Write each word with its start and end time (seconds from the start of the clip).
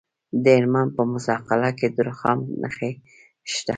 د 0.43 0.45
هلمند 0.57 0.89
په 0.95 1.01
موسی 1.11 1.35
قلعه 1.47 1.71
کې 1.79 1.87
د 1.95 1.97
رخام 2.09 2.37
نښې 2.61 2.91
شته. 3.51 3.69